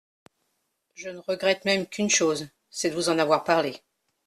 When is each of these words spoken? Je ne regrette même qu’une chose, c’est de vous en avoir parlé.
Je 0.95 1.09
ne 1.11 1.19
regrette 1.19 1.63
même 1.63 1.85
qu’une 1.85 2.09
chose, 2.09 2.47
c’est 2.71 2.89
de 2.89 2.95
vous 2.95 3.09
en 3.09 3.19
avoir 3.19 3.43
parlé. 3.43 3.83